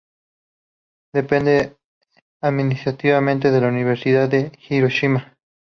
Depende 1.13 1.77
administrativamente 2.41 3.51
de 3.51 3.61
la 3.61 3.67
Universidad 3.67 4.27
de 4.27 4.51
Hiroshima. 4.67 5.35